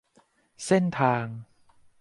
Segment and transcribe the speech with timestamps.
[0.65, 1.25] เส้นทาง